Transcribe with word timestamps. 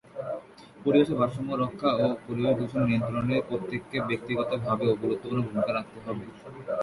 পরিবেশের 0.83 1.19
ভারসাম্য 1.19 1.51
রক্ষা 1.55 1.89
ও 1.97 2.15
পরিবেশ 2.25 2.53
দূষণ 2.59 2.81
নিয়ন্ত্রণে 2.87 3.35
প্রত্যেককে 3.47 3.97
ব্যক্তিগতভাবেও 4.09 4.99
গুরুত্বপূর্ণ 5.01 5.39
ভূমিকা 5.47 5.71
রাখতে 5.73 5.97
হবে। 6.05 6.23